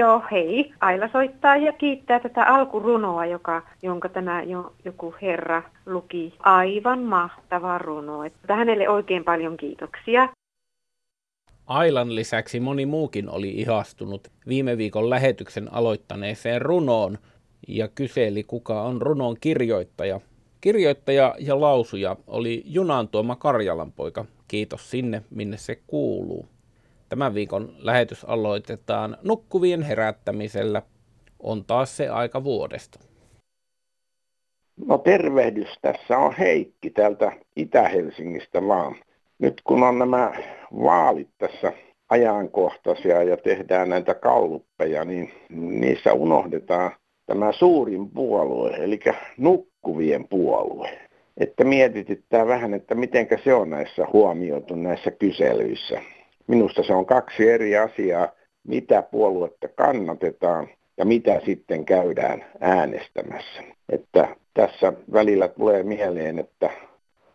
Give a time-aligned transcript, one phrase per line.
[0.00, 0.72] Joo, hei.
[0.80, 6.34] Aila soittaa ja kiittää tätä alkurunoa, joka, jonka tämä jo, joku herra luki.
[6.38, 8.24] Aivan mahtava runo.
[8.24, 10.28] Että hänelle oikein paljon kiitoksia.
[11.66, 17.18] Ailan lisäksi moni muukin oli ihastunut viime viikon lähetyksen aloittaneeseen runoon
[17.68, 20.20] ja kyseli, kuka on runon kirjoittaja.
[20.60, 24.24] Kirjoittaja ja lausuja oli Junan Tuoma Karjalan poika.
[24.48, 26.46] Kiitos sinne, minne se kuuluu.
[27.10, 30.82] Tämän viikon lähetys aloitetaan nukkuvien herättämisellä.
[31.38, 33.00] On taas se aika vuodesta.
[34.86, 38.96] No tervehdys, tässä on Heikki täältä Itä-Helsingistä vaan.
[39.38, 40.32] Nyt kun on nämä
[40.82, 41.72] vaalit tässä
[42.08, 46.92] ajankohtaisia ja tehdään näitä kalluppeja, niin niissä unohdetaan
[47.26, 49.00] tämä suurin puolue, eli
[49.36, 50.98] nukkuvien puolue.
[51.36, 56.00] Että mietityttää vähän, että miten se on näissä huomioitu näissä kyselyissä.
[56.50, 58.28] Minusta se on kaksi eri asiaa,
[58.66, 63.62] mitä puoluetta kannatetaan ja mitä sitten käydään äänestämässä.
[63.88, 66.70] Että tässä välillä tulee mieleen, että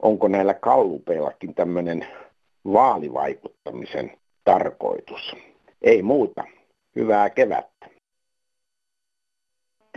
[0.02, 2.08] onko näillä kallupeillakin tämmöinen
[2.74, 4.12] vaalivaikuttamisen
[4.44, 5.36] tarkoitus.
[5.82, 6.44] Ei muuta.
[6.96, 7.90] Hyvää kevättä.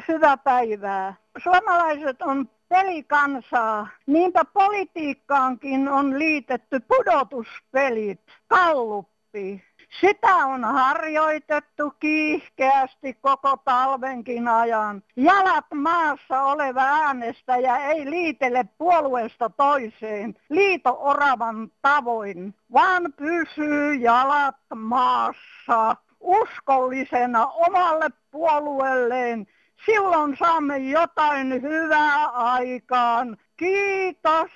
[0.08, 1.14] Hyvää päivää.
[1.42, 3.88] Suomalaiset on pelikansaa.
[4.06, 9.64] Niinpä politiikkaankin on liitetty pudotuspelit, kalluppi.
[10.00, 15.02] Sitä on harjoitettu kiihkeästi koko talvenkin ajan.
[15.16, 27.46] Jalat maassa oleva äänestäjä ei liitele puolueesta toiseen liito-oravan tavoin, vaan pysyy jalat maassa uskollisena
[27.46, 29.46] omalle puolueelleen
[29.87, 33.37] Silloin saamme jotain hyvää aikaan.
[33.57, 34.51] Kiitos.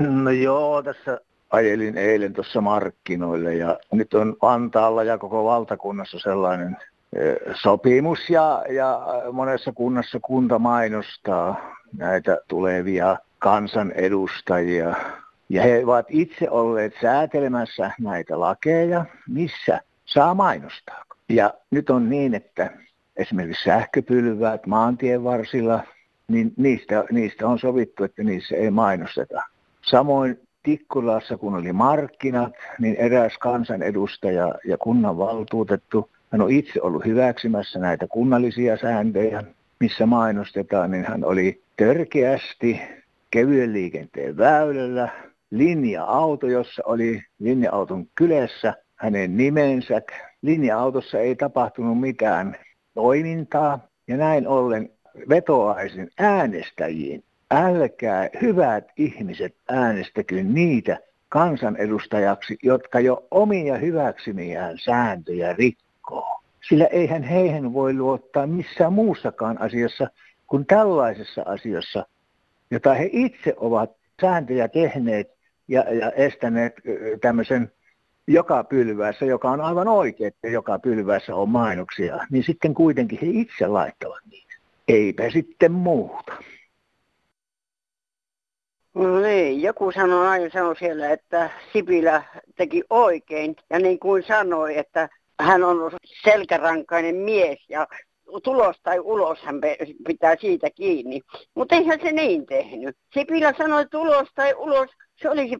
[0.00, 6.76] No joo, tässä ajelin eilen tuossa markkinoille ja nyt on Vantaalla ja koko valtakunnassa sellainen
[7.16, 9.00] eh, sopimus ja, ja
[9.32, 14.94] monessa kunnassa kunta mainostaa näitä tulevia kansanedustajia.
[15.48, 21.04] Ja he ovat itse olleet säätelemässä näitä lakeja, missä saa mainostaa.
[21.28, 22.70] Ja nyt on niin, että
[23.16, 25.80] esimerkiksi sähköpylväät maantien varsilla,
[26.28, 29.42] niin niistä, niistä on sovittu, että niissä ei mainosteta.
[29.82, 37.78] Samoin Tikkulassa, kun oli markkinat, niin eräs kansanedustaja ja kunnanvaltuutettu, hän on itse ollut hyväksymässä
[37.78, 39.42] näitä kunnallisia sääntöjä,
[39.80, 42.80] missä mainostetaan, niin hän oli törkeästi
[43.30, 45.08] kevyen liikenteen väylällä,
[45.50, 50.02] linja-auto, jossa oli linja-auton kylässä hänen nimensä.
[50.42, 52.56] Linja-autossa ei tapahtunut mitään
[52.94, 54.90] toimintaa ja näin ollen
[55.28, 60.98] vetoaisin äänestäjiin, älkää hyvät ihmiset äänestäkö niitä
[61.28, 66.40] kansanedustajaksi, jotka jo omia hyväksymiään sääntöjä rikkoo.
[66.68, 70.10] Sillä eihän heihin voi luottaa missään muussakaan asiassa
[70.46, 72.06] kuin tällaisessa asiassa,
[72.70, 75.30] jota he itse ovat sääntöjä tehneet
[75.68, 76.74] ja, ja estäneet
[77.20, 77.72] tämmöisen
[78.32, 83.26] joka pylvässä, joka on aivan oikein, että joka pylvässä on mainoksia, niin sitten kuitenkin he
[83.30, 84.54] itse laittavat niitä.
[84.88, 86.32] Eipä sitten muuta.
[88.94, 92.22] No niin, joku sanoi aina sanoi siellä, että Sipilä
[92.56, 93.56] teki oikein.
[93.70, 95.08] Ja niin kuin sanoi, että
[95.40, 95.92] hän on
[96.24, 97.86] selkärankainen mies ja
[98.42, 99.60] tulos tai ulos hän
[100.06, 101.20] pitää siitä kiinni.
[101.54, 102.96] Mutta eihän se niin tehnyt.
[103.14, 104.90] Sipilä sanoi tulos tai ulos,
[105.22, 105.56] se olisi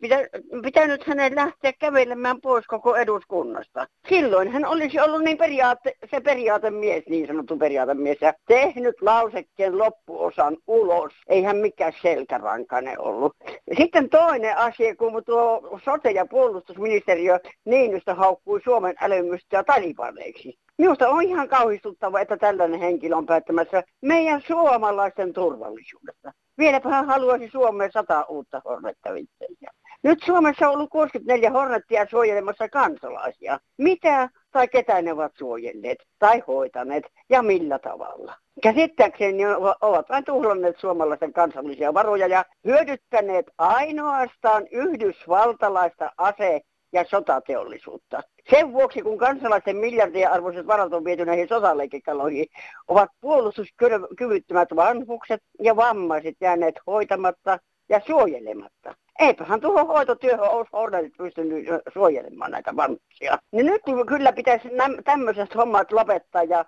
[0.62, 3.86] pitänyt hänen lähteä kävelemään pois koko eduskunnasta.
[4.08, 10.56] Silloin hän olisi ollut niin periaate, se periaatemies, niin sanottu periaatemies, ja tehnyt lausekkeen loppuosan
[10.66, 11.12] ulos.
[11.28, 13.32] Eihän mikään selkärankainen ollut.
[13.76, 20.58] Sitten toinen asia, kun tuo sote- ja puolustusministeriö Niinystö haukkui Suomen älymystä ja talibaneiksi.
[20.78, 26.32] Minusta on ihan kauhistuttava, että tällainen henkilö on päättämässä meidän suomalaisten turvallisuudesta.
[26.58, 29.70] Vieläpä hän haluaisi Suomeen sata uutta hornettavitteja.
[30.02, 33.58] Nyt Suomessa on ollut 64 hornettia suojelemassa kansalaisia.
[33.78, 38.34] Mitä tai ketä ne ovat suojelleet tai hoitaneet ja millä tavalla.
[38.62, 39.46] Käsittääkseni
[39.80, 46.60] ovat vain tuhlanneet suomalaisten kansallisia varoja ja hyödyttäneet ainoastaan yhdysvaltalaista ase-
[46.92, 48.22] ja sotateollisuutta.
[48.50, 52.46] Sen vuoksi, kun kansalaisten miljardien arvoiset varat on viety näihin sotaleikekaloihin,
[52.88, 57.58] ovat puolustuskyvyttömät vanhukset ja vammaiset jääneet hoitamatta
[57.88, 58.94] ja suojelematta.
[59.18, 63.38] Eipähän tuohon hoitotyöhön olisi Hornetit pystynyt suojelemaan näitä vanhuksia.
[63.52, 64.68] Niin nyt kyllä pitäisi
[65.04, 66.64] tämmöiset hommat lopettaa ja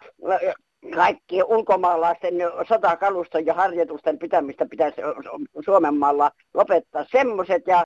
[0.94, 2.34] kaikki ulkomaalaisten
[2.68, 5.00] sotakaluston ja harjoitusten pitämistä pitäisi
[5.64, 7.62] Suomen maalla lopettaa semmoiset.
[7.66, 7.84] Ja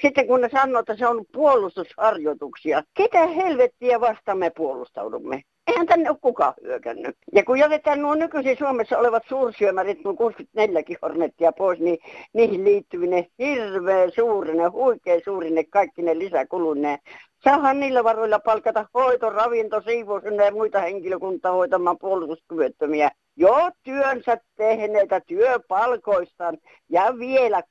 [0.00, 5.42] sitten kun ne sanoo, että se on puolustusharjoituksia, ketä helvettiä vastaan me puolustaudumme?
[5.66, 7.16] Eihän tänne ole kukaan hyökännyt.
[7.32, 11.98] Ja kun jätetään nuo nykyisin Suomessa olevat suursyömärit, nuo 64 hornettia pois, niin
[12.32, 16.98] niihin liittyy ne hirveän suurine, huikean suurine kaikki ne lisäkulunne.
[17.44, 25.20] Saahan niillä varoilla palkata hoito, ravinto, siivous ja muita henkilökuntaa hoitamaan puolustuskyvyttömiä jo työnsä tehneitä
[25.20, 26.58] työpalkoistaan
[26.88, 27.62] ja vielä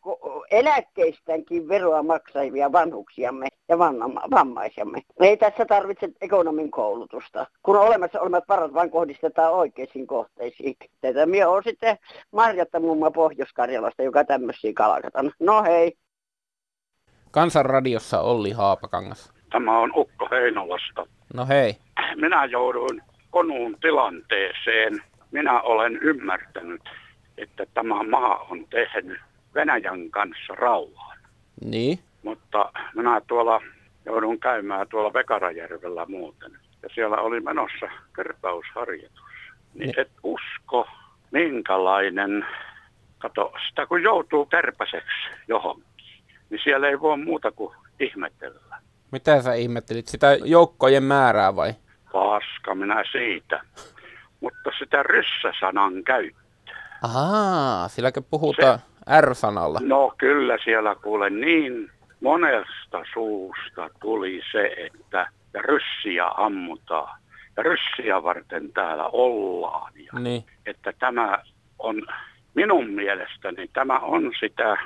[0.51, 3.77] eläkkeistäänkin veroa maksavia vanhuksiamme ja
[4.31, 5.01] vammaisiamme.
[5.19, 10.75] Ei tässä tarvitse ekonomin koulutusta, kun olemassa olemat varat vain kohdistetaan oikeisiin kohteisiin.
[11.01, 11.97] Tätä minä olen sitten
[12.31, 15.31] Marjatta muun Pohjois-Karjalasta, joka tämmöisiä kalkatan.
[15.39, 15.93] No hei.
[17.31, 19.36] Kansanradiossa Olli Haapakangas.
[19.49, 21.07] Tämä on Ukko Heinolasta.
[21.33, 21.77] No hei.
[22.15, 25.03] Minä jouduin konuun tilanteeseen.
[25.31, 26.81] Minä olen ymmärtänyt,
[27.37, 29.19] että tämä maa on tehnyt
[29.55, 31.17] Venäjän kanssa rauhan.
[31.65, 31.99] Niin.
[32.23, 33.61] Mutta minä tuolla
[34.05, 36.51] joudun käymään tuolla Vekarajärvellä muuten.
[36.83, 39.23] Ja siellä oli menossa kertausharjoitus.
[39.73, 39.99] Niin, niin.
[39.99, 40.87] et usko,
[41.31, 42.45] minkälainen,
[43.17, 48.77] kato, sitä kun joutuu kärpäseksi johonkin, niin siellä ei voi muuta kuin ihmetellä.
[49.11, 50.07] Mitä sä ihmettelit?
[50.07, 51.73] Sitä joukkojen määrää vai?
[52.11, 53.61] Paska minä siitä.
[54.39, 56.77] Mutta sitä ryssäsanan käyttöä.
[57.01, 59.79] Ahaa, silläkö puhutaan se, R-sanalla?
[59.83, 67.19] No kyllä siellä kuule niin monesta suusta tuli se, että ja ryssiä ammutaan.
[67.57, 69.93] Ja ryssiä varten täällä ollaan.
[69.95, 70.45] Ja niin.
[70.65, 71.43] Että tämä
[71.79, 72.01] on
[72.53, 74.77] minun mielestäni tämä on sitä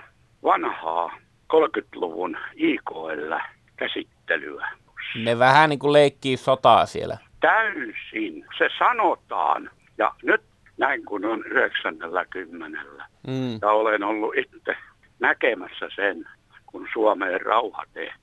[0.43, 1.17] vanhaa
[1.53, 3.33] 30-luvun IKL
[3.81, 4.67] käsittelyä.
[5.15, 7.17] Ne vähän niin kuin leikkii sotaa siellä.
[7.39, 8.45] Täysin.
[8.57, 9.69] Se sanotaan.
[9.97, 10.41] Ja nyt
[10.77, 12.79] näin kun on 90.
[13.27, 13.59] Mm.
[13.61, 14.77] Ja olen ollut itse
[15.19, 16.25] näkemässä sen,
[16.65, 18.21] kun Suomeen rauha tehtiin.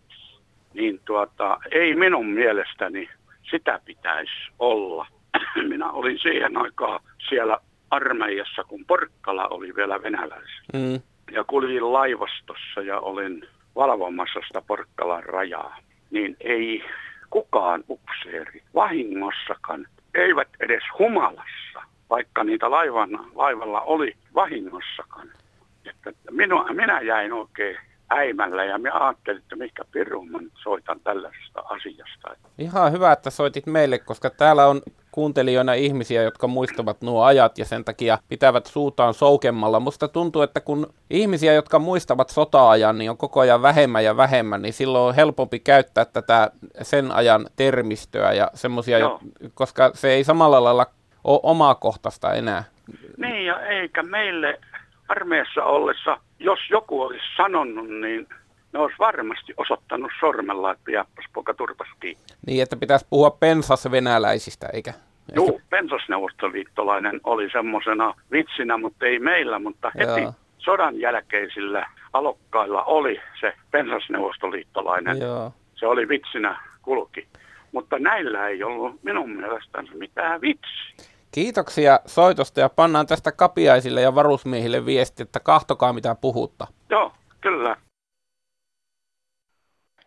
[0.74, 3.08] Niin tuota, ei minun mielestäni
[3.50, 5.06] sitä pitäisi olla.
[5.68, 7.58] Minä olin siihen aikaan siellä
[7.90, 10.64] armeijassa, kun Porkkala oli vielä venäläisen.
[10.74, 11.00] Mm.
[11.32, 15.76] Ja kuljin laivastossa ja olin valvomassa sitä Porkkalan rajaa,
[16.10, 16.84] niin ei
[17.30, 25.28] kukaan upseeri vahingossakaan, eivät edes humalassa, vaikka niitä laivan, laivalla oli vahingossakaan.
[25.84, 27.78] Että minua, minä jäin oikein
[28.10, 32.36] äimällä ja minä ajattelin, että mikä pirun soitan tällaisesta asiasta.
[32.58, 34.80] Ihan hyvä, että soitit meille, koska täällä on
[35.18, 39.80] kuuntelijoina ihmisiä, jotka muistavat nuo ajat ja sen takia pitävät suutaan soukemmalla.
[39.80, 44.62] Musta tuntuu, että kun ihmisiä, jotka muistavat sota-ajan, niin on koko ajan vähemmän ja vähemmän,
[44.62, 46.50] niin silloin on helpompi käyttää tätä
[46.82, 48.98] sen ajan termistöä ja semmoisia,
[49.54, 50.86] koska se ei samalla lailla
[51.24, 52.64] ole omakohtaista enää.
[53.16, 54.60] Niin ja eikä meille
[55.08, 58.28] armeijassa ollessa, jos joku olisi sanonut, niin
[58.72, 61.88] ne olisi varmasti osoittanut sormella, että jääpäs poika turpas.
[62.46, 64.92] Niin, että pitäisi puhua pensas venäläisistä, eikä?
[65.34, 70.32] Joo, pensasneuvostoliittolainen oli semmoisena vitsinä, mutta ei meillä, mutta heti Joo.
[70.58, 75.18] sodan jälkeisillä alokkailla oli se pensasneuvostoliittolainen.
[75.18, 75.52] Joo.
[75.74, 77.28] Se oli vitsinä kulki.
[77.72, 81.08] Mutta näillä ei ollut minun mielestäni mitään vitsi.
[81.30, 86.66] Kiitoksia soitosta ja pannaan tästä kapiaisille ja varusmiehille viesti, että kahtokaa mitä puhutta.
[86.90, 87.76] Joo, kyllä.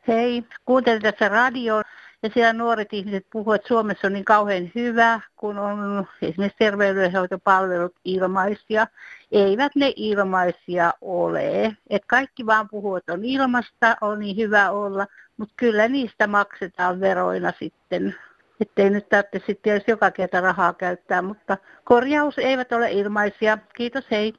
[0.08, 1.82] Hei, kuuntelin tässä radio
[2.24, 7.96] ja siellä nuoret ihmiset puhuvat, että Suomessa on niin kauhean hyvä, kun on esimerkiksi terveydenhoitopalvelut
[8.06, 8.88] ilmaisia.
[9.32, 11.78] Eivät ne ilmaisia ole.
[11.90, 17.00] Et kaikki vaan puhuvat, että on ilmasta, on niin hyvä olla, mutta kyllä niistä maksetaan
[17.00, 18.16] veroina sitten.
[18.60, 23.58] Että ei nyt tarvitse sitten edes joka kerta rahaa käyttää, mutta korjaus eivät ole ilmaisia.
[23.76, 24.34] Kiitos, hei.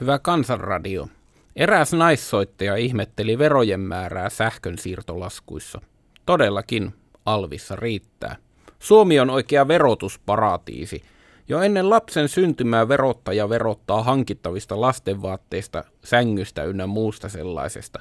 [0.00, 1.08] Hyvä kansanradio.
[1.60, 5.80] Eräs naissoittaja ihmetteli verojen määrää sähkön siirtolaskuissa.
[6.26, 6.94] Todellakin,
[7.26, 8.36] Alvissa riittää.
[8.78, 11.02] Suomi on oikea verotusparatiisi.
[11.48, 18.00] Jo ennen lapsen syntymää verottaja verottaa hankittavista lastenvaatteista, sängystä ynnä muusta sellaisesta.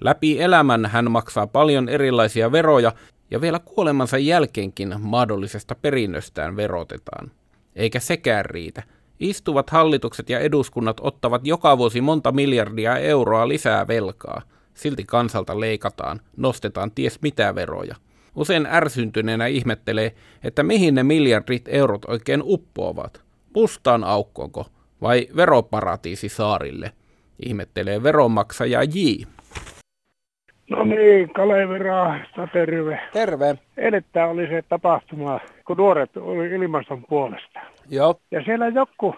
[0.00, 2.92] Läpi elämän hän maksaa paljon erilaisia veroja
[3.30, 7.30] ja vielä kuolemansa jälkeenkin mahdollisesta perinnöstään verotetaan.
[7.76, 8.82] Eikä sekään riitä–
[9.20, 14.42] Istuvat hallitukset ja eduskunnat ottavat joka vuosi monta miljardia euroa lisää velkaa.
[14.74, 17.96] Silti kansalta leikataan, nostetaan ties mitä veroja.
[18.34, 23.22] Usein ärsyntyneenä ihmettelee, että mihin ne miljardit eurot oikein uppoavat.
[23.52, 24.66] Pustaan aukkoonko
[25.02, 26.92] vai veroparatiisi saarille?
[27.46, 29.24] Ihmettelee veronmaksaja J.
[30.70, 33.00] No niin, Kalevi Raahesta, terve.
[33.12, 33.58] Terve.
[33.76, 37.60] Eilettä oli se tapahtuma, kun nuoret oli ilmaston puolesta.
[37.90, 38.14] Joo.
[38.30, 39.14] Ja siellä joku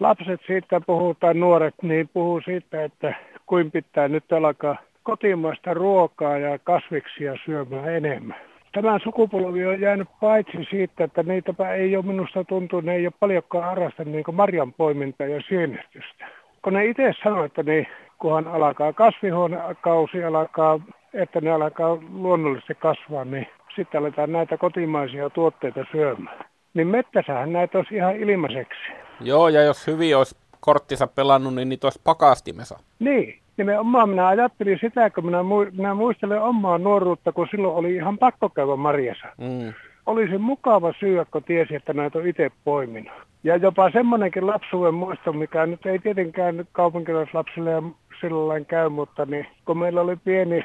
[0.00, 3.14] lapset siitä puhuu, tai nuoret, niin puhuu siitä, että
[3.46, 8.36] kuin pitää nyt alkaa kotimaista ruokaa ja kasviksia syömään enemmän.
[8.72, 13.14] Tämä sukupolvi on jäänyt paitsi siitä, että niitäpä ei ole minusta tuntuu, ne ei ole
[13.20, 16.26] paljonkaan harrastanut niin marjan poimintaa ja sienestystä.
[16.62, 17.86] Kun ne itse sanoo, että niin,
[18.18, 20.80] kunhan alkaa kasvihuonekausi, alkaa,
[21.14, 26.44] että ne alkaa luonnollisesti kasvaa, niin sitten aletaan näitä kotimaisia tuotteita syömään.
[26.74, 28.80] Niin mettäsähän näitä olisi ihan ilmaiseksi.
[29.20, 32.78] Joo, ja jos hyvin olisi korttinsa pelannut, niin niitä olisi pakastimessa.
[32.98, 35.38] Niin, nimenomaan minä ajattelin sitä, kun minä,
[35.76, 39.26] minä muistelen omaa nuoruutta, kun silloin oli ihan pakko käydä marjassa.
[39.38, 39.72] Mm.
[40.06, 43.12] Olisi mukava syödä, kun tiesi, että näitä on itse poiminut.
[43.44, 47.82] Ja jopa semmoinenkin lapsuuden muisto, mikä nyt ei tietenkään nyt kaupunkilaislapsille ja
[48.20, 50.64] sillä käy, mutta niin, kun meillä oli pieni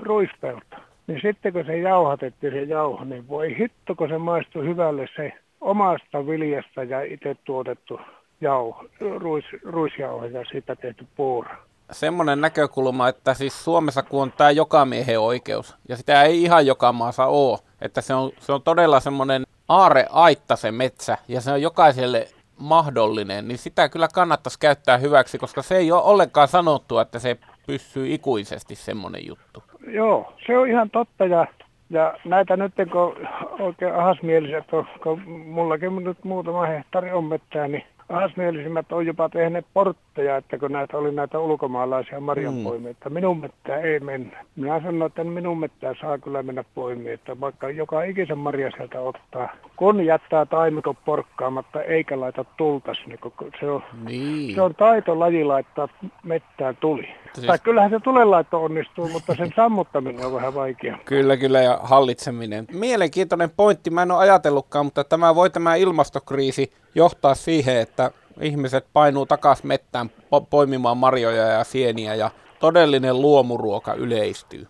[0.00, 0.76] ruispelto,
[1.10, 5.32] niin sitten kun se jauhatettiin se jauho, niin voi hitto, kun se maistui hyvälle se
[5.60, 8.00] omasta viljasta ja itse tuotettu
[8.40, 8.84] jauho,
[9.18, 11.56] ruis, ruisjauho ja siitä tehty puura.
[11.92, 16.66] Semmoinen näkökulma, että siis Suomessa kun on tämä joka miehen oikeus, ja sitä ei ihan
[16.66, 21.40] joka maassa ole, että se on, se on todella semmoinen aare aitta se metsä, ja
[21.40, 26.48] se on jokaiselle mahdollinen, niin sitä kyllä kannattaisi käyttää hyväksi, koska se ei ole ollenkaan
[26.48, 27.36] sanottu, että se
[27.66, 29.69] pysyy ikuisesti semmoinen juttu.
[29.86, 31.46] Joo, se on ihan totta, ja,
[31.90, 37.84] ja näitä nyt kun oikein ahasmieliset on, kun mullakin nyt muutama hehtaari on mettää, niin
[38.10, 42.90] ahasmielisimmät on jopa tehneet portteja, että kun näitä oli näitä ulkomaalaisia marjanpoimia, mm.
[42.90, 44.44] että minun mettää ei mennä.
[44.56, 49.00] Minä sanoin, että minun mettää saa kyllä mennä poimiin, että vaikka joka ikisen marja sieltä
[49.00, 53.18] ottaa, kun jättää taimikon porkkaamatta eikä laita tultas, niin
[53.60, 54.54] se on, niin.
[54.54, 55.88] se on taitolaji laittaa
[56.24, 57.08] mettään tuli.
[57.34, 57.46] Siis...
[57.46, 60.98] Tai kyllähän se tulelaitto onnistuu, mutta sen sammuttaminen on vähän vaikea.
[61.04, 62.66] Kyllä, kyllä, ja hallitseminen.
[62.72, 68.86] Mielenkiintoinen pointti, mä en ole ajatellutkaan, mutta tämä voi tämä ilmastokriisi johtaa siihen, että ihmiset
[68.92, 72.30] painuu takaisin mettään po- poimimaan marjoja ja sieniä ja
[72.60, 74.66] todellinen luomuruoka yleistyy.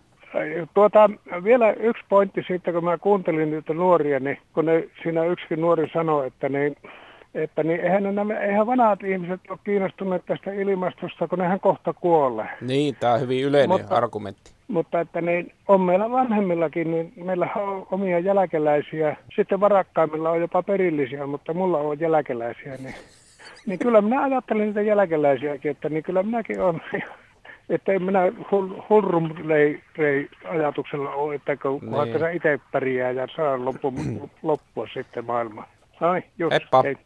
[0.73, 1.09] Tuota,
[1.43, 5.89] vielä yksi pointti siitä, kun mä kuuntelin niitä nuoria, niin kun ne, siinä yksikin nuori
[5.93, 6.75] sanoi, että niin,
[7.33, 12.49] että niin eihän, nämä, eihän vanhat ihmiset ole kiinnostuneet tästä ilmastosta, kun nehän kohta kuolee.
[12.61, 14.51] Niin, tämä on hyvin yleinen mutta, argumentti.
[14.71, 19.15] Mutta että niin, on meillä vanhemmillakin, niin meillä on omia jälkeläisiä.
[19.35, 22.75] Sitten varakkaimmilla on jopa perillisiä, mutta mulla on jälkeläisiä.
[22.77, 22.95] Niin,
[23.65, 26.81] niin kyllä minä ajattelen niitä jälkeläisiäkin, että niin kyllä minäkin on
[27.69, 28.19] että en minä
[28.89, 32.35] hurrum rei, rei ajatuksella ole, että kun niin.
[32.35, 33.93] itse pärjää ja saa loppu,
[34.43, 35.67] loppua sitten maailma.
[36.01, 36.81] Ai, just, Heppa.
[36.83, 36.97] Hei.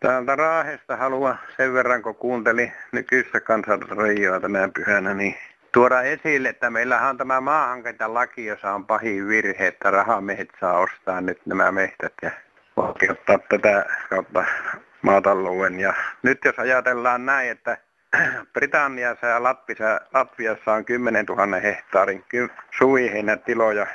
[0.00, 5.34] Täältä Raahesta haluan sen verran, kun kuuntelin nykyistä kansanradioa tänä pyhänä, niin
[5.72, 11.20] tuoda esille, että meillähän on tämä maahankintalaki, jossa on pahin virhe, että rahamiehet saa ostaa
[11.20, 12.30] nyt nämä mehtät ja
[12.76, 14.44] vaikeuttaa tätä kautta
[15.02, 15.80] maatalouden.
[15.80, 17.78] Ja nyt jos ajatellaan näin, että
[18.52, 22.24] Britanniassa ja Lappissa, Latviassa on 10 000 hehtaarin
[22.78, 23.86] suviheinätiloja,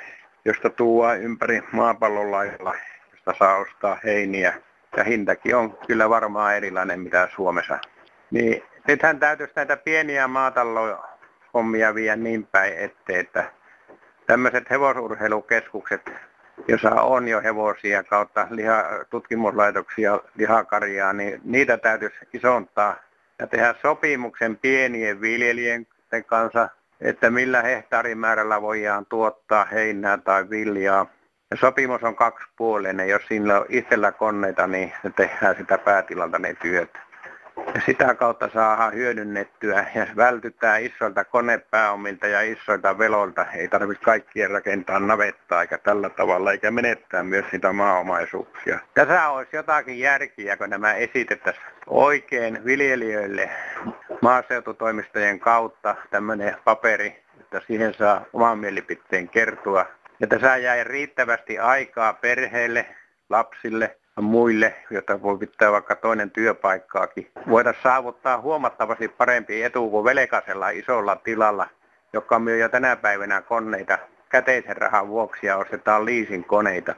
[0.46, 2.76] josta tuodaan ympäri maapallon lailla,
[3.12, 4.54] josta saa ostaa heiniä.
[4.98, 7.80] Ja hintakin on kyllä varmaan erilainen mitä Suomessa.
[8.32, 10.28] Niin nythän täytyisi näitä pieniä
[11.54, 13.52] maatalohommia viedä niin päin ettei, että
[14.26, 16.02] tämmöiset hevosurheilukeskukset,
[16.68, 22.96] jossa on jo hevosia kautta liha, tutkimuslaitoksia, lihakarjaa, niin niitä täytyisi isontaa
[23.40, 25.88] ja tehdä sopimuksen pienien viljelijien
[26.26, 26.70] kanssa,
[27.02, 31.06] että millä hehtaarimäärällä voidaan tuottaa heinää tai viljaa.
[31.52, 33.10] Ja sopimus on kaksipuolinen.
[33.10, 37.07] Jos siinä on itsellä koneita, niin tehdään sitä päätilalta ne työt.
[37.86, 43.46] Sitä kautta saadaan hyödynnettyä ja vältytään isoilta konepääomilta ja isoilta veloilta.
[43.52, 48.80] Ei tarvitse kaikkien rakentaa navettaa eikä tällä tavalla, eikä menettää myös sitä maaomaisuuksia.
[48.94, 53.50] Tässä olisi jotakin järkiä, kun nämä esitettäisiin oikein viljelijöille
[54.22, 59.86] maaseututoimistojen kautta tämmöinen paperi, että siihen saa oman mielipiteen kertoa.
[60.20, 62.86] Ja tässä jäi riittävästi aikaa perheille,
[63.30, 67.32] lapsille, muille, joita voi pitää vaikka toinen työpaikkaakin.
[67.50, 71.68] Voidaan saavuttaa huomattavasti parempi etu kuin velkaisella isolla tilalla,
[72.14, 73.98] joka myy jo tänä päivänä koneita
[74.30, 76.96] käteisen rahan vuoksi ja ostetaan leasing koneita.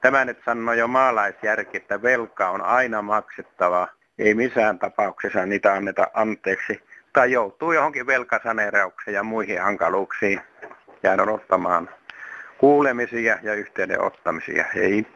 [0.00, 3.88] Tämä nyt sanoo jo maalaisjärki, että velka on aina maksettava.
[4.18, 6.82] Ei missään tapauksessa niitä anneta anteeksi.
[7.12, 10.40] Tai joutuu johonkin velkasaneeraukseen ja muihin hankaluuksiin
[11.02, 11.90] jäädä odottamaan
[12.58, 14.64] kuulemisia ja yhteydenottamisia.
[14.74, 15.06] Ei.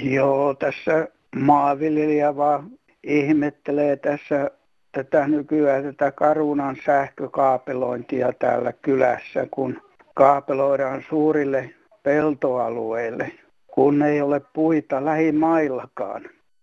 [0.00, 2.70] Joo, tässä maanviljelijä vaan
[3.04, 4.50] ihmettelee tässä
[4.92, 9.82] tätä nykyään tätä Karunan sähkökaapelointia täällä kylässä, kun
[10.14, 11.70] kaapeloidaan suurille
[12.02, 13.32] peltoalueille,
[13.66, 16.22] kun ei ole puita lähimaillakaan.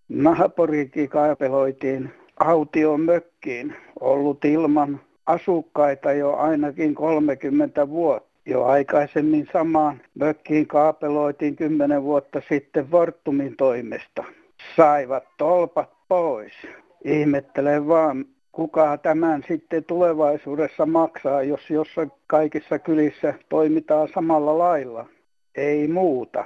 [0.09, 8.32] Naapurikin kaapeloitiin aution mökkiin, ollut ilman asukkaita jo ainakin 30 vuotta.
[8.45, 14.23] Jo aikaisemmin samaan mökkiin kaapeloitiin 10 vuotta sitten Fortumin toimesta.
[14.75, 16.53] Saivat tolpat pois.
[17.05, 25.05] Ihmettelen vaan, kuka tämän sitten tulevaisuudessa maksaa, jos jossain kaikissa kylissä toimitaan samalla lailla.
[25.55, 26.43] Ei muuta.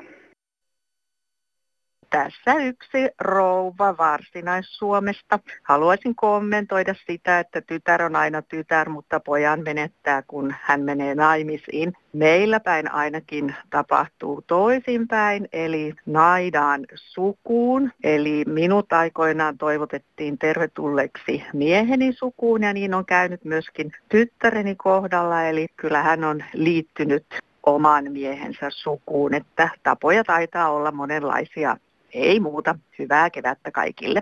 [2.09, 5.39] Tässä yksi rouva Varsinais-Suomesta.
[5.63, 11.93] Haluaisin kommentoida sitä, että tytär on aina tytär, mutta pojan menettää, kun hän menee naimisiin.
[12.13, 17.91] Meillä päin ainakin tapahtuu toisinpäin, eli naidaan sukuun.
[18.03, 25.43] Eli minut aikoinaan toivotettiin tervetulleeksi mieheni sukuun ja niin on käynyt myöskin tyttäreni kohdalla.
[25.43, 27.25] Eli kyllä hän on liittynyt
[27.63, 31.77] oman miehensä sukuun, että tapoja taitaa olla monenlaisia
[32.17, 32.75] ei muuta.
[32.99, 34.21] Hyvää kevättä kaikille.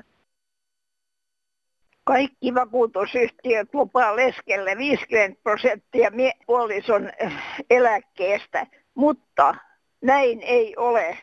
[2.04, 6.12] Kaikki vakuutusyhtiöt lupaa leskelle 50 prosenttia
[6.46, 7.34] puolison eh,
[7.70, 9.56] eläkkeestä, mutta
[10.02, 11.18] näin ei ole,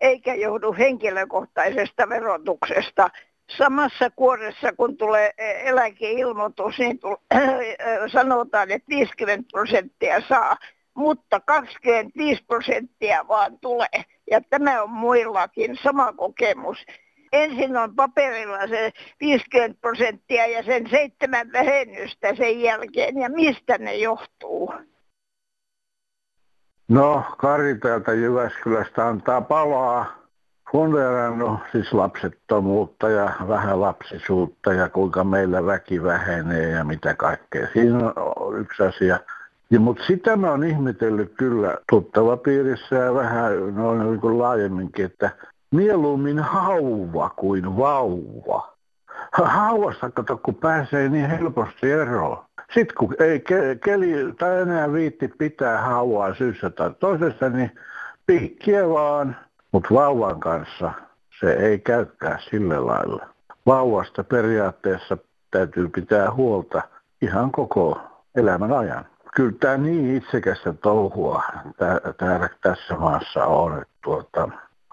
[0.00, 3.10] eikä johdu henkilökohtaisesta verotuksesta.
[3.56, 6.98] Samassa kuoressa, kun tulee eh, eläkeilmoitus, niin
[7.30, 7.40] eh,
[8.12, 10.56] sanotaan, että 50 prosenttia saa
[10.94, 14.04] mutta 25 prosenttia vaan tulee.
[14.30, 16.78] Ja tämä on muillakin sama kokemus.
[17.32, 23.18] Ensin on paperilla se 50 prosenttia ja sen seitsemän vähennystä sen jälkeen.
[23.18, 24.74] Ja mistä ne johtuu?
[26.88, 30.24] No, Kari täältä Jyväskylästä antaa palaa.
[31.36, 37.66] No, siis lapsettomuutta ja vähän lapsisuutta ja kuinka meillä väki vähenee ja mitä kaikkea.
[37.72, 39.18] Siinä on yksi asia.
[39.74, 45.04] Ja, mutta sitä mä oon ihmetellyt kyllä tuttava piirissä ja vähän noin niin kuin laajemminkin,
[45.04, 45.30] että
[45.70, 48.74] mieluummin hauva kuin vauva.
[49.32, 52.44] Hauvasta kato, kun pääsee niin helposti eroon.
[52.74, 57.70] Sitten kun ei ke- keli tai enää viitti pitää hauvaa syyssä tai toisessa, niin
[58.26, 59.36] piikkiä vaan.
[59.72, 60.92] Mutta vauvan kanssa
[61.40, 63.26] se ei käykään sillä lailla.
[63.66, 65.18] Vauvasta periaatteessa
[65.50, 66.82] täytyy pitää huolta
[67.22, 68.00] ihan koko
[68.34, 71.42] elämän ajan kyllä tämä niin itsekästä touhua
[72.18, 73.84] täällä tässä maassa on.
[74.04, 74.48] Tuota,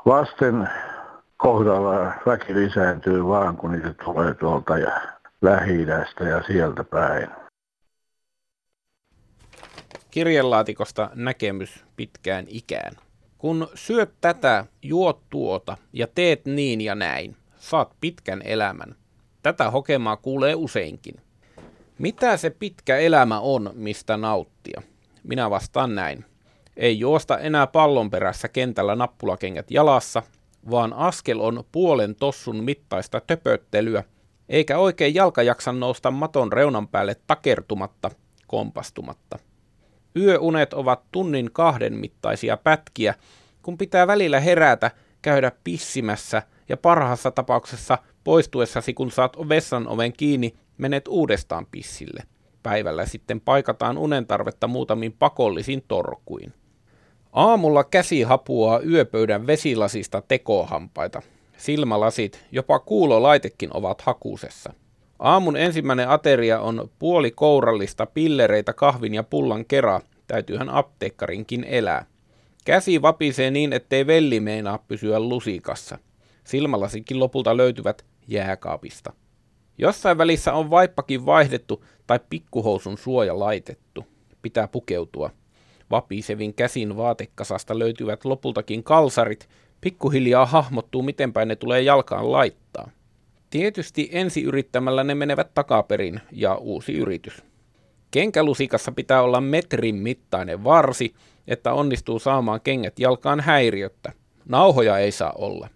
[0.05, 0.69] lasten
[1.37, 5.01] kohdalla väki lisääntyy vaan, kun niitä tulee tuolta ja
[5.41, 5.87] lähi
[6.29, 7.27] ja sieltä päin.
[10.11, 12.93] Kirjelaatikosta näkemys pitkään ikään.
[13.37, 18.95] Kun syöt tätä, juot tuota ja teet niin ja näin, saat pitkän elämän.
[19.43, 21.15] Tätä hokemaa kuulee useinkin.
[22.01, 24.81] Mitä se pitkä elämä on, mistä nauttia?
[25.23, 26.25] Minä vastaan näin.
[26.77, 30.23] Ei juosta enää pallon perässä kentällä nappulakengät jalassa,
[30.71, 34.03] vaan askel on puolen tossun mittaista töpöttelyä,
[34.49, 38.11] eikä oikein jalka jaksa nousta maton reunan päälle takertumatta,
[38.47, 39.39] kompastumatta.
[40.15, 43.15] Yöunet ovat tunnin kahden mittaisia pätkiä,
[43.61, 50.55] kun pitää välillä herätä, käydä pissimässä ja parhaassa tapauksessa poistuessasi, kun saat vessan oven kiinni,
[50.77, 52.23] menet uudestaan pissille.
[52.63, 56.53] Päivällä sitten paikataan unen tarvetta muutamin pakollisin torkuin.
[57.33, 61.21] Aamulla käsi hapuaa yöpöydän vesilasista tekohampaita.
[61.57, 64.73] Silmälasit, jopa kuulolaitekin ovat hakusessa.
[65.19, 72.05] Aamun ensimmäinen ateria on puoli kourallista pillereitä kahvin ja pullan kera, täytyyhän apteekkarinkin elää.
[72.65, 75.97] Käsi vapisee niin, ettei velli meinaa pysyä lusikassa.
[76.43, 79.13] Silmälasikin lopulta löytyvät jääkaapista.
[79.81, 84.05] Jossain välissä on vaippakin vaihdettu tai pikkuhousun suoja laitettu.
[84.41, 85.29] Pitää pukeutua.
[85.91, 89.49] Vapisevin käsin vaatekasasta löytyvät lopultakin kalsarit.
[89.81, 92.89] Pikkuhiljaa hahmottuu, miten päin ne tulee jalkaan laittaa.
[93.49, 97.43] Tietysti ensi yrittämällä ne menevät takaperin ja uusi yritys.
[98.11, 101.13] Kenkälusikassa pitää olla metrin mittainen varsi,
[101.47, 104.11] että onnistuu saamaan kengät jalkaan häiriöttä.
[104.49, 105.67] Nauhoja ei saa olla.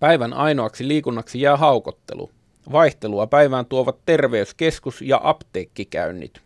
[0.00, 2.30] Päivän ainoaksi liikunnaksi jää haukottelu.
[2.72, 6.40] Vaihtelua päivään tuovat terveyskeskus- ja apteekkikäynnit.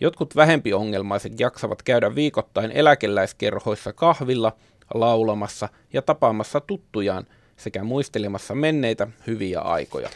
[0.00, 4.52] Jotkut vähempi ongelmaiset jaksavat käydä viikoittain eläkeläiskerhoissa kahvilla,
[4.94, 10.10] laulamassa ja tapaamassa tuttujaan sekä muistelemassa menneitä hyviä aikoja.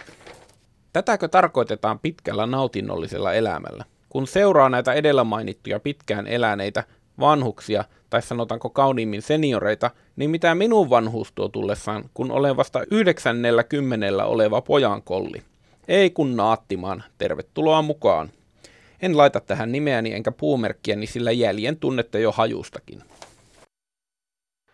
[0.93, 3.85] Tätäkö tarkoitetaan pitkällä nautinnollisella elämällä?
[4.09, 6.85] Kun seuraa näitä edellä mainittuja pitkään eläneitä,
[7.21, 14.25] vanhuksia tai sanotaanko kauniimmin senioreita, niin mitä minun vanhuus tuo tullessaan, kun olen vasta 90
[14.25, 15.43] oleva pojankolli.
[15.89, 17.05] Ei kun naattimaan.
[17.19, 18.29] Tervetuloa mukaan.
[19.03, 23.03] En laita tähän nimeäni enkä puumerkkiäni, sillä jäljen tunnette jo hajustakin.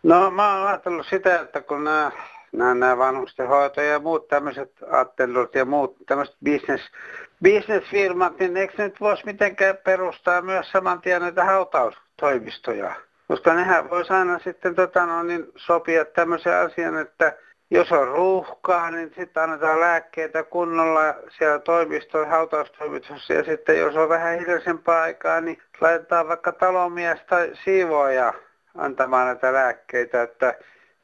[0.03, 2.11] No mä oon ajatellut sitä, että kun nämä,
[2.53, 6.85] nämä, nämä vanhustenhoito ja muut tämmöiset attelut ja muut tämmöiset business,
[7.43, 11.45] businessfirmat, niin eikö nyt voisi mitenkään perustaa myös saman tien näitä
[12.21, 12.95] hautaustoimistoja?
[13.29, 17.37] Koska nehän voisi aina sitten tota, no, niin sopia tämmöisen asian, että
[17.71, 23.33] jos on ruuhkaa, niin sitten annetaan lääkkeitä kunnolla siellä toimistossa, hautaustoimistossa.
[23.33, 28.33] Ja sitten jos on vähän hiljaisempaa aikaa, niin laitetaan vaikka talonmies tai siivoaja
[28.75, 30.23] antamaan näitä lääkkeitä.
[30.23, 30.55] Että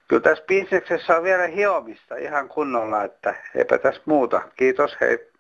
[0.09, 4.43] kyllä tässä bisneksessä on vielä hiomista ihan kunnolla, että eipä tässä muuta.
[4.57, 5.31] Kiitos, hei.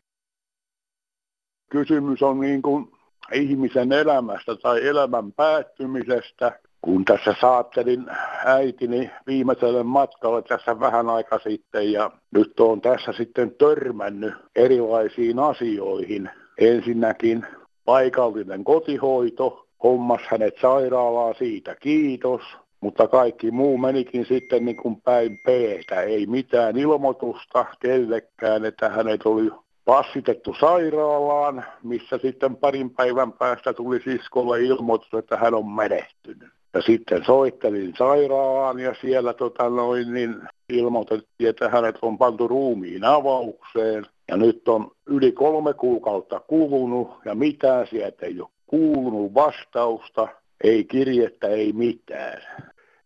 [1.70, 2.95] Kysymys on niin kuin
[3.32, 6.52] ihmisen elämästä tai elämän päättymisestä
[6.86, 8.06] kun tässä saattelin
[8.44, 16.30] äitini viimeiselle matkalle tässä vähän aika sitten ja nyt on tässä sitten törmännyt erilaisiin asioihin.
[16.58, 17.46] Ensinnäkin
[17.84, 22.42] paikallinen kotihoito, hommas hänet sairaalaan siitä, kiitos.
[22.80, 26.00] Mutta kaikki muu menikin sitten niin kuin päin peetä.
[26.00, 29.50] Ei mitään ilmoitusta kellekään, että hänet oli
[29.86, 36.48] passitettu sairaalaan, missä sitten parin päivän päästä tuli siskolle ilmoitus, että hän on menehtynyt.
[36.74, 40.36] Ja sitten soittelin sairaalaan ja siellä tota noin, niin
[40.68, 44.06] ilmoitettiin, että hänet on pantu ruumiin avaukseen.
[44.28, 50.28] Ja nyt on yli kolme kuukautta kulunut ja mitään sieltä ei ole kuulunut vastausta,
[50.64, 52.42] ei kirjettä, ei mitään.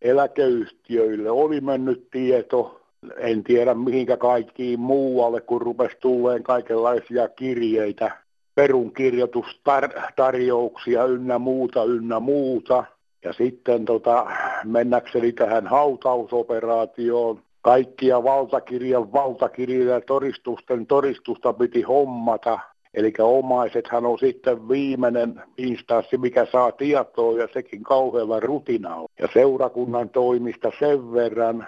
[0.02, 2.79] Eläkeyhtiöille oli mennyt tieto,
[3.16, 8.10] en tiedä mihinkä kaikkiin muualle, kun rupesi tulleen kaikenlaisia kirjeitä,
[8.54, 12.84] perunkirjoitustarjouksia ynnä muuta, ynnä muuta.
[13.24, 14.26] Ja sitten tota,
[14.64, 22.58] mennäkseni tähän hautausoperaatioon, kaikkia valtakirjan valtakirjoja ja todistusten todistusta piti hommata.
[22.94, 29.08] Eli omaisethan on sitten viimeinen instanssi, mikä saa tietoa ja sekin kauhealla rutinalla.
[29.18, 31.66] Ja seurakunnan toimista sen verran,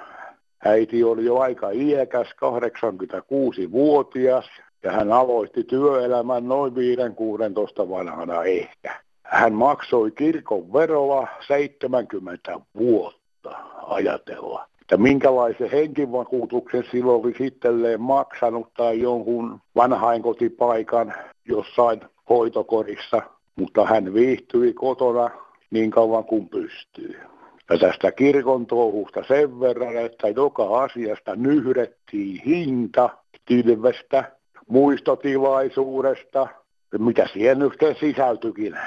[0.65, 4.45] äiti oli jo aika iäkäs, 86-vuotias,
[4.83, 6.77] ja hän aloitti työelämän noin 5-16
[7.89, 9.01] vanhana ehkä.
[9.23, 13.51] Hän maksoi kirkon veroa 70 vuotta
[13.87, 14.67] ajatella.
[14.81, 21.15] Että minkälaisen henkivakuutuksen silloin olisi itselleen maksanut tai jonkun vanhainkotipaikan
[21.49, 23.23] jossain hoitokorissa,
[23.57, 25.31] mutta hän viihtyi kotona
[25.71, 27.21] niin kauan kuin pystyy.
[27.71, 33.11] Ja tästä kirkon touhusta sen verran, että joka asiasta nyhdettiin hinta
[33.47, 34.25] tilvestä,
[34.69, 36.49] muistotilaisuudesta,
[36.99, 38.79] mitä siihen nyt sisältyikin?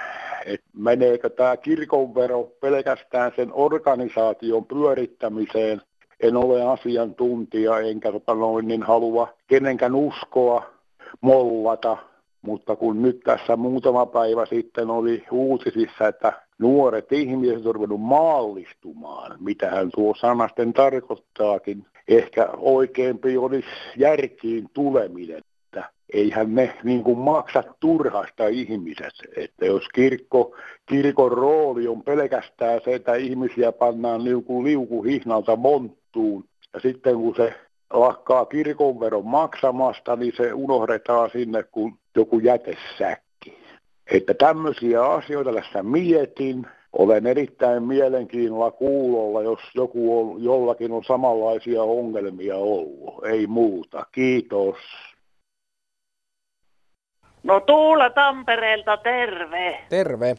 [0.45, 5.81] Että meneekö tämä kirkonvero pelkästään sen organisaation pyörittämiseen.
[6.19, 10.65] En ole asiantuntija enkä tota noin, niin halua kenenkään uskoa
[11.21, 11.97] mollata,
[12.41, 19.37] mutta kun nyt tässä muutama päivä sitten oli uutisissa, että nuoret ihmiset ovat ruvennut maallistumaan,
[19.39, 21.85] mitä hän tuo sanasten tarkoittaakin.
[22.07, 25.41] Ehkä oikeampi olisi järkiin tuleminen
[26.13, 29.13] eihän ne niin kuin maksa turhasta ihmiset.
[29.37, 36.79] Että jos kirkko, kirkon rooli on pelkästään se, että ihmisiä pannaan liuku, liukuhihnalta monttuun, ja
[36.79, 37.53] sitten kun se
[37.93, 43.24] lakkaa kirkonveron maksamasta, niin se unohdetaan sinne kuin joku jätesäkki.
[44.11, 46.67] Että tämmöisiä asioita tässä mietin.
[46.93, 53.25] Olen erittäin mielenkiinnolla kuulolla, jos joku on, jollakin on samanlaisia ongelmia ollut.
[53.25, 54.05] Ei muuta.
[54.11, 54.75] Kiitos.
[57.43, 59.79] No Tuula Tampereelta terve.
[59.89, 60.35] Terve.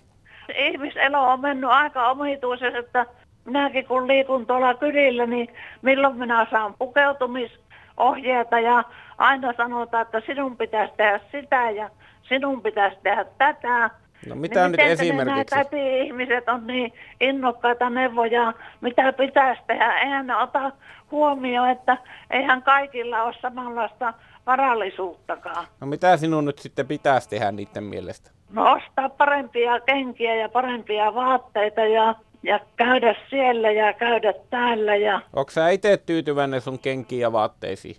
[0.58, 3.06] Ihmiselo on mennyt aika omituisesti, että
[3.44, 5.48] minäkin kun liikun tuolla kylillä, niin
[5.82, 8.84] milloin minä saan pukeutumisohjeita ja
[9.18, 11.90] aina sanotaan, että sinun pitäisi tehdä sitä ja
[12.28, 13.90] sinun pitäisi tehdä tätä.
[14.26, 15.54] No mitä niin nyt esimerkiksi?
[15.54, 19.98] Nämä ihmiset on niin innokkaita neuvoja, mitä pitäisi tehdä.
[19.98, 20.72] Eihän ne ota
[21.10, 21.98] huomioon, että
[22.30, 24.14] eihän kaikilla ole samanlaista
[24.46, 25.66] varallisuuttakaan.
[25.80, 28.30] No mitä sinun nyt sitten pitäisi tehdä niiden mielestä?
[28.50, 34.96] No ostaa parempia kenkiä ja parempia vaatteita ja, ja käydä siellä ja käydä täällä.
[34.96, 35.20] Ja...
[35.32, 37.96] Onko sä itse tyytyväinen sun kenkiin ja vaatteisiin?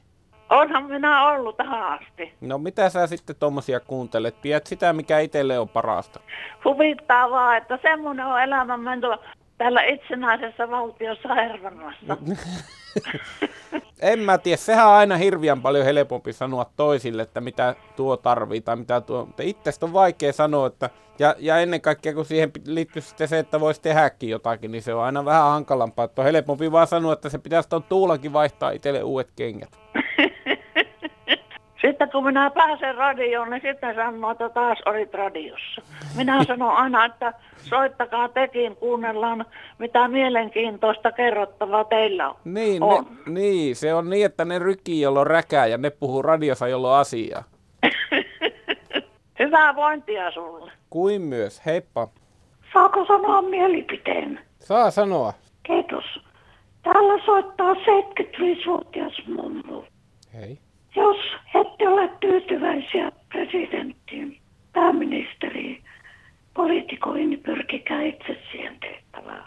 [0.50, 2.34] Onhan minä ollut tähän asti.
[2.42, 4.42] No mitä sä sitten tuommoisia kuuntelet?
[4.42, 6.20] Pidät sitä, mikä itselle on parasta?
[6.66, 9.08] Huvittaa vaan, että semmoinen on elämä menty
[9.58, 12.18] täällä itsenäisessä valtiossa Hervannassa.
[14.02, 18.62] en mä tiedä, sehän on aina hirviän paljon helpompi sanoa toisille, että mitä tuo tarvii
[18.62, 22.52] tai mitä tuo, mutta itsestä on vaikea sanoa, että ja, ja ennen kaikkea kun siihen
[22.66, 26.26] liittyy sitten se, että voisi tehdäkin jotakin, niin se on aina vähän hankalampaa, että on
[26.26, 29.70] helpompi vaan sanoa, että se pitäisi tuon tuulakin vaihtaa itselle uudet kengät.
[31.88, 35.82] Sitten kun minä pääsen radioon, niin sitten sanoo, että taas olit radiossa.
[36.18, 39.46] Minä sanon aina, että soittakaa tekin, kuunnellaan
[39.80, 42.36] mitä mielenkiintoista kerrottavaa teillä on.
[42.46, 43.06] Niin, on.
[43.06, 47.00] Ne, niin, se on niin, että ne rykii, jolloin räkää ja ne puhuu radiossa, jolloin
[47.00, 47.44] asiaa.
[49.40, 50.72] Hyvää vointia sulle.
[50.90, 52.08] Kuin myös, heippa.
[52.74, 54.40] Saako sanoa mielipiteen?
[54.60, 55.34] Saa sanoa.
[55.64, 56.06] Kiitos.
[56.84, 59.84] Täällä soittaa 75-vuotias mummu.
[60.34, 60.60] Hei.
[60.96, 61.18] Jos
[61.56, 64.38] ette ole tyytyväisiä presidenttiin,
[64.74, 65.84] pääministeriin,
[66.54, 69.44] poliitikoihin, niin pyrkikää itse siihen tehtävään.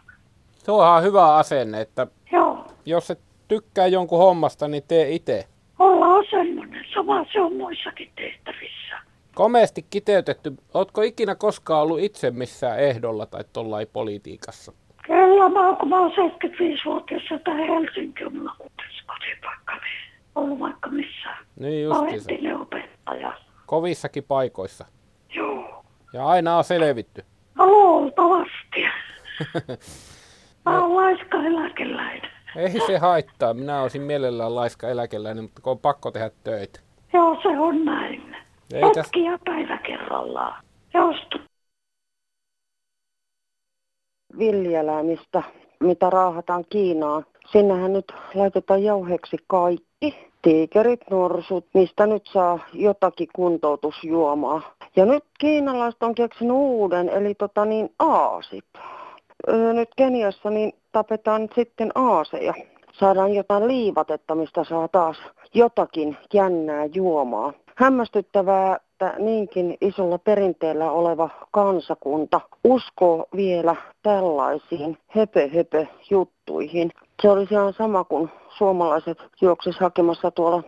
[0.59, 2.67] Se on hyvä asenne, että Joo.
[2.87, 5.45] jos et tykkää jonkun hommasta, niin tee itse.
[5.79, 6.85] Ollaan semmoinen.
[6.95, 8.97] Sama se on muissakin tehtävissä.
[9.35, 10.53] Komeasti kiteytetty.
[10.75, 14.73] Ootko ikinä koskaan ollut itse missään ehdolla tai tollain politiikassa?
[15.07, 20.91] Kyllä, mä, kun mä oon 75-vuotias, että Helsinki on mulla kuudes kotipaikka, niin ollut vaikka
[20.91, 21.47] missään.
[21.57, 23.33] Niin Mä oon just entinen opettaja.
[23.67, 24.85] Kovissakin paikoissa.
[25.35, 25.85] Joo.
[26.13, 27.25] Ja aina on selvitty.
[27.55, 28.83] No luultavasti.
[30.65, 32.31] Mä oon laiska eläkeläinen.
[32.57, 33.55] Ei se haittaa.
[33.55, 36.81] Minä olisin mielellään laiska eläkeläinen, mutta kun on pakko tehdä töitä.
[37.13, 38.37] Joo, se on näin.
[38.75, 40.65] Ei täs- Hetki ja päivä kerrallaan.
[40.95, 41.39] Josta
[44.39, 45.43] villieläimistä,
[45.81, 47.27] mitä raahataan Kiinaan.
[47.53, 49.90] Sinnehän nyt laitetaan jauheeksi kaikki.
[50.43, 54.63] Tiikerit, norsut, mistä nyt saa jotakin kuntoutusjuomaa.
[54.97, 58.65] Ja nyt kiinalaiset on keksinyt uuden, eli tota niin aasip.
[59.49, 62.55] Öö, nyt Keniassa niin tapetaan sitten aaseja.
[62.93, 65.17] Saadaan jotain liivatetta, mistä saa taas
[65.55, 67.53] jotakin jännää juomaa.
[67.75, 76.93] Hämmästyttävää, että niinkin isolla perinteellä oleva kansakunta uskoo vielä tällaisiin höpö höpö juttuihin.
[77.23, 80.63] Se olisi ihan sama kuin suomalaiset juoksis hakemassa tuolla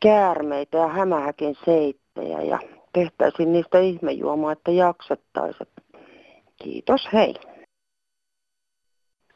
[0.00, 2.58] käärmeitä ja hämähäkin seittejä ja
[2.92, 5.68] tehtäisiin niistä ihmejuomaa, että jaksettaisiin.
[6.62, 7.34] Kiitos, hei.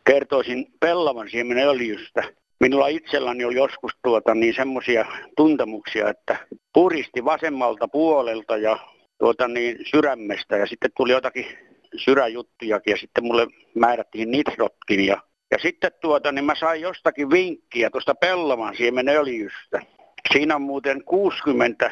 [0.05, 2.23] kertoisin pellavan siemenen öljystä.
[2.61, 6.37] Minulla itselläni oli joskus tuota, niin semmoisia tuntemuksia, että
[6.73, 8.79] puristi vasemmalta puolelta ja
[9.19, 11.47] tuota, niin, sydämestä ja sitten tuli jotakin
[11.97, 17.91] sydänjuttujakin ja sitten mulle määrättiin nitrotkin ja, ja sitten tuota, niin mä sain jostakin vinkkiä
[17.91, 19.81] tuosta pellavan siemen öljystä.
[20.33, 21.91] Siinä on muuten 60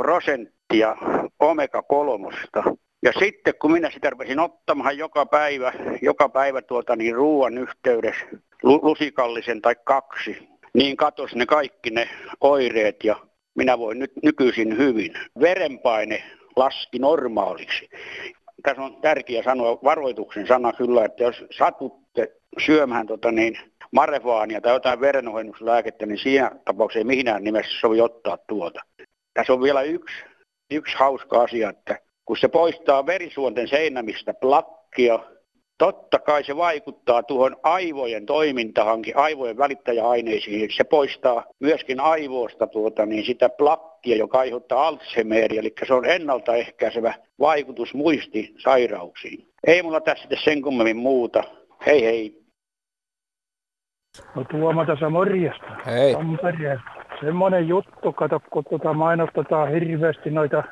[0.00, 0.96] prosenttia
[1.40, 2.62] omega-kolmosta.
[3.02, 8.26] Ja sitten kun minä sitä rupesin ottamaan joka päivä, joka päivä tuota niin ruoan yhteydessä,
[8.62, 12.08] lu- lusikallisen tai kaksi, niin katos ne kaikki ne
[12.40, 13.16] oireet ja
[13.54, 15.14] minä voin nyt nykyisin hyvin.
[15.40, 16.22] Verenpaine
[16.56, 17.88] laski normaaliksi.
[18.62, 22.32] Tässä on tärkeä sanoa varoituksen sana kyllä, että jos satutte
[22.66, 23.58] syömään tota niin,
[23.92, 28.80] marevaania tai jotain verenohennuslääkettä, niin siinä tapauksessa ei mihinään nimessä sovi ottaa tuota.
[29.34, 30.16] Tässä on vielä yksi,
[30.70, 35.18] yksi hauska asia, että kun se poistaa verisuonten seinämistä plakkia,
[35.78, 40.70] totta kai se vaikuttaa tuohon aivojen toimintahankin, aivojen välittäjäaineisiin.
[40.76, 47.14] Se poistaa myöskin aivoista tuota, niin sitä plakkia, joka aiheuttaa Alzheimeria, eli se on ennaltaehkäisevä
[47.40, 49.48] vaikutus muistisairauksiin.
[49.66, 51.42] Ei mulla tässä sitten sen kummemmin muuta.
[51.86, 52.46] Hei hei.
[54.34, 55.66] No Tuomo tässä morjesta.
[55.86, 56.14] Hei.
[56.14, 56.82] Tampereelta.
[57.20, 60.62] Semmoinen juttu, kato, kun tuota mainostetaan hirveästi noita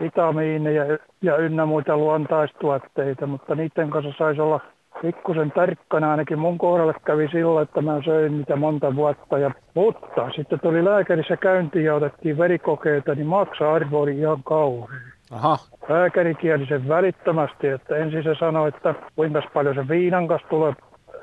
[0.00, 4.60] vitamiineja ja ynnä muita luontaistuotteita, mutta niiden kanssa saisi olla
[5.02, 6.10] pikkusen tarkkana.
[6.10, 9.38] Ainakin mun kohdalle kävi silloin, että mä söin niitä monta vuotta.
[9.38, 15.00] Ja, mutta sitten tuli lääkärissä käyntiin ja otettiin verikokeita, niin maksa-arvo oli ihan kauhean.
[15.32, 15.56] Aha.
[15.88, 20.72] Lääkäri kieli sen välittömästi, että ensin se sanoi, että kuinka paljon se viinan kanssa tulee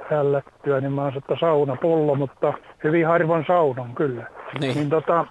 [0.09, 2.53] hällättyä, niin mä sanoin, että saunapullo, mutta
[2.83, 4.25] hyvin harvoin saunon kyllä.
[4.59, 4.75] Niin.
[4.75, 5.25] niin tota,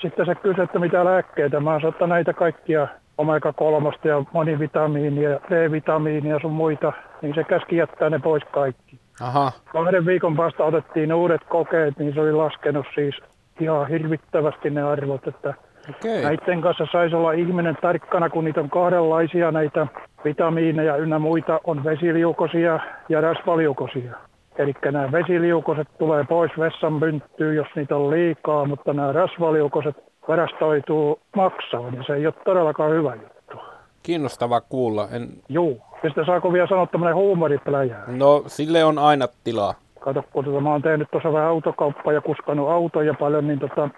[0.00, 1.60] sitten se kysyi, että mitä lääkkeitä.
[1.60, 7.76] Mä sanoin, että näitä kaikkia omega-3 ja monivitamiinia D-vitamiinia ja sun muita, niin se käski
[7.76, 8.98] jättää ne pois kaikki.
[9.20, 9.52] Aha.
[9.72, 13.14] Kahden viikon päästä otettiin uudet kokeet, niin se oli laskenut siis
[13.60, 15.54] ihan hirvittävästi ne arvot, että
[15.90, 16.22] Okei.
[16.22, 19.86] näiden kanssa saisi olla ihminen tarkkana, kun niitä on kahdenlaisia näitä
[20.24, 24.12] vitamiineja ynnä muita, on vesiliukosia ja rasvaliukosia.
[24.58, 29.96] Eli nämä vesiliukoset tulee pois vessan pynttyyn, jos niitä on liikaa, mutta nämä rasvaliukoset
[30.28, 33.56] varastoituu maksavan, ja se ei ole todellakaan hyvä juttu.
[34.02, 35.08] Kiinnostava kuulla.
[35.12, 35.28] En...
[35.48, 35.80] Juu.
[36.02, 37.96] Ja sitten saako vielä sanoa tämmöinen huumoripläjä.
[38.06, 39.74] No, sille on aina tilaa.
[40.00, 43.88] Kato, kun tota, mä oon tehnyt tuossa vähän autokauppaa ja kuskannut autoja paljon, niin tota,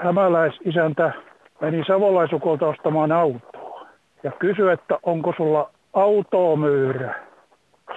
[0.00, 1.12] hämäläisisäntä
[1.60, 3.86] meni savolaisukolta ostamaan autoa.
[4.22, 7.14] Ja kysyi, että onko sulla autoa myyrä.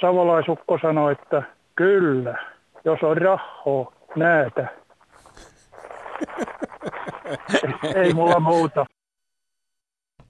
[0.02, 1.44] Savolaisukko sanoi, että
[1.76, 2.38] kyllä,
[2.86, 4.68] jos on rahaa, näätä.
[7.96, 8.86] Ei mulla muuta.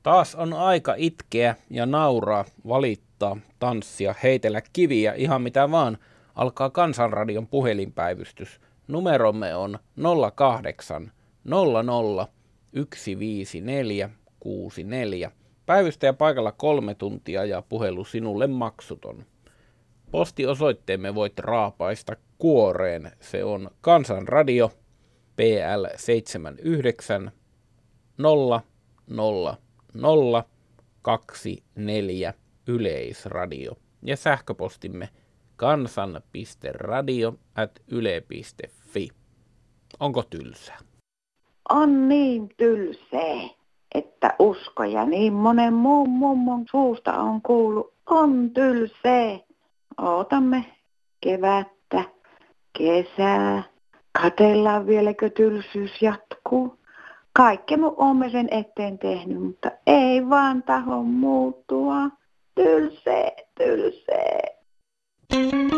[0.04, 5.98] Taas on aika itkeä ja nauraa, valittaa, tanssia, heitellä kiviä, ihan mitä vaan.
[6.36, 8.62] Alkaa Kansanradion puhelinpäivystys.
[8.88, 9.80] Numeromme on
[10.36, 11.12] 08
[11.44, 12.28] 00
[12.76, 15.32] 154 64.
[15.66, 19.26] Päivystäjä paikalla kolme tuntia ja puhelu sinulle maksuton.
[20.14, 23.12] Postiosoitteemme voit raapaista kuoreen.
[23.20, 24.72] Se on Kansanradio
[25.36, 27.32] PL 79
[28.18, 28.62] 0
[29.08, 29.58] 0
[29.94, 30.44] 0
[31.02, 32.34] 2 4
[32.68, 35.10] Yleisradio ja sähköpostimme
[35.56, 39.10] kansan.radio at yle.fi.
[40.00, 40.78] Onko tylsää?
[41.70, 43.50] On niin tylsää,
[43.96, 47.94] että uskoja niin monen muun mummon suusta on kuullut.
[48.06, 49.53] On tylsää.
[50.02, 50.66] Ootamme
[51.22, 52.04] kevättä,
[52.78, 53.64] kesää.
[54.22, 56.80] Katellaan vieläkö tylsyys jatkuu.
[57.34, 61.96] Kaikki mun oon sen eteen tehnyt, mutta ei vaan taho muuttua.
[62.56, 64.54] Tylsee, tylsee.
[65.34, 65.73] you